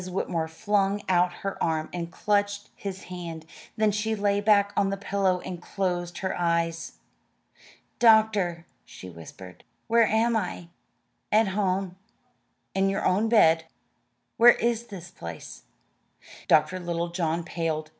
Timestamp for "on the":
4.75-4.97